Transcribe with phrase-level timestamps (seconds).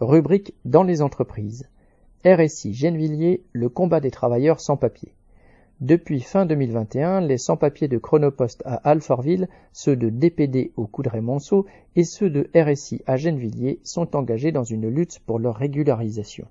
[0.00, 1.70] Rubrique dans les entreprises.
[2.26, 5.14] RSI Gennevilliers, le combat des travailleurs sans papier.
[5.80, 11.64] Depuis fin 2021, les sans-papiers de Chronopost à Alfortville, ceux de DPD au Coudray-Monceau
[11.96, 16.46] et ceux de RSI à Gennevilliers sont engagés dans une lutte pour leur régularisation.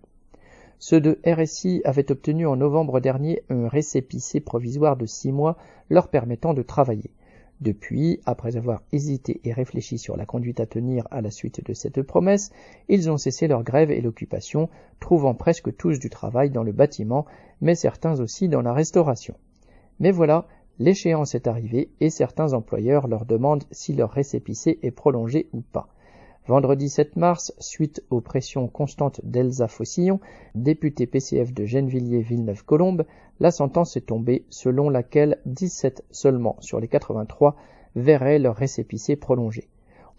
[0.79, 5.55] Ceux de RSI avaient obtenu en novembre dernier un récépissé provisoire de six mois
[5.91, 7.11] leur permettant de travailler.
[7.61, 11.73] Depuis, après avoir hésité et réfléchi sur la conduite à tenir à la suite de
[11.73, 12.51] cette promesse,
[12.89, 17.25] ils ont cessé leur grève et l'occupation, trouvant presque tous du travail dans le bâtiment,
[17.61, 19.35] mais certains aussi dans la restauration.
[20.01, 20.47] Mais voilà,
[20.79, 25.87] l'échéance est arrivée et certains employeurs leur demandent si leur récépissé est prolongé ou pas.
[26.47, 30.19] Vendredi 7 mars, suite aux pressions constantes d'Elsa Fossillon,
[30.53, 33.05] députée PCF de Gennevilliers-Villeneuve-Colombe,
[33.39, 37.55] la sentence est tombée selon laquelle 17 seulement sur les 83
[37.95, 39.69] verraient leur récépissé prolongé.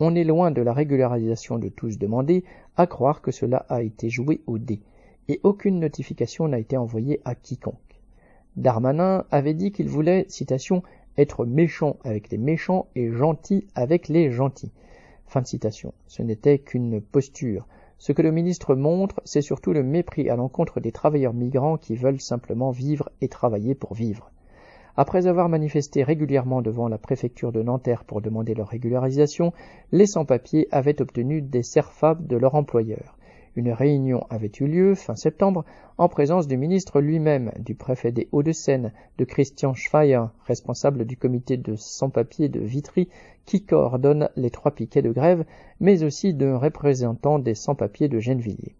[0.00, 2.42] On est loin de la régularisation de tous demandés,
[2.76, 4.80] à croire que cela a été joué au dé,
[5.28, 7.76] et aucune notification n'a été envoyée à quiconque.
[8.56, 10.82] Darmanin avait dit qu'il voulait, citation,
[11.18, 14.72] être méchant avec les méchants et gentil avec les gentils.
[15.26, 15.92] Fin de citation.
[16.06, 17.66] Ce n'était qu'une posture.
[17.98, 21.96] Ce que le ministre montre, c'est surtout le mépris à l'encontre des travailleurs migrants qui
[21.96, 24.30] veulent simplement vivre et travailler pour vivre.
[24.96, 29.52] Après avoir manifesté régulièrement devant la préfecture de Nanterre pour demander leur régularisation,
[29.92, 33.16] les sans-papiers avaient obtenu des serfab de leur employeur.
[33.56, 35.64] Une réunion avait eu lieu fin septembre
[35.96, 41.56] en présence du ministre lui-même, du préfet des Hauts-de-Seine, de Christian Schweier, responsable du comité
[41.56, 43.08] de sans-papiers de Vitry,
[43.46, 45.46] qui coordonne les trois piquets de grève,
[45.80, 48.74] mais aussi d'un représentant des sans-papiers de Gennevilliers.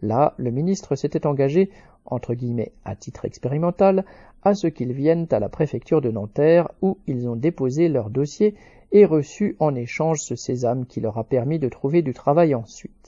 [0.00, 1.68] Là, le ministre s'était engagé,
[2.06, 4.06] entre guillemets à titre expérimental,
[4.42, 8.54] à ce qu'ils viennent à la préfecture de Nanterre où ils ont déposé leur dossier
[8.90, 13.03] et reçu en échange ce sésame qui leur a permis de trouver du travail ensuite.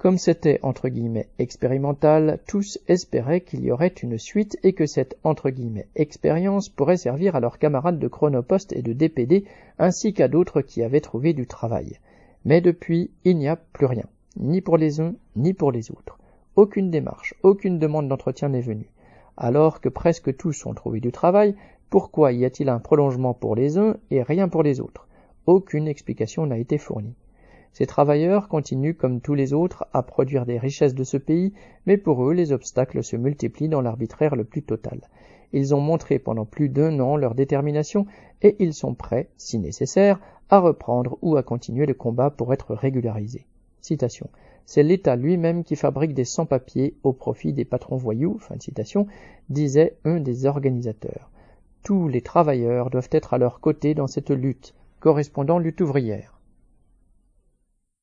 [0.00, 5.18] Comme c'était entre guillemets expérimental, tous espéraient qu'il y aurait une suite et que cette
[5.24, 9.44] entre guillemets expérience pourrait servir à leurs camarades de Chronopost et de DPD
[9.78, 11.98] ainsi qu'à d'autres qui avaient trouvé du travail.
[12.46, 14.06] Mais depuis, il n'y a plus rien,
[14.38, 16.18] ni pour les uns ni pour les autres.
[16.56, 18.88] Aucune démarche, aucune demande d'entretien n'est venue.
[19.36, 21.54] Alors que presque tous ont trouvé du travail,
[21.90, 25.08] pourquoi y a-t-il un prolongement pour les uns et rien pour les autres?
[25.44, 27.16] Aucune explication n'a été fournie.
[27.72, 31.52] Ces travailleurs continuent comme tous les autres à produire des richesses de ce pays,
[31.86, 35.00] mais pour eux les obstacles se multiplient dans l'arbitraire le plus total.
[35.52, 38.06] Ils ont montré pendant plus d'un an leur détermination
[38.42, 42.74] et ils sont prêts, si nécessaire, à reprendre ou à continuer le combat pour être
[42.74, 43.46] régularisés.
[44.66, 49.06] C'est l'État lui-même qui fabrique des sans-papiers au profit des patrons voyous, fin de citation,
[49.48, 51.30] disait un des organisateurs.
[51.82, 56.39] Tous les travailleurs doivent être à leur côté dans cette lutte, correspondant lutte ouvrière.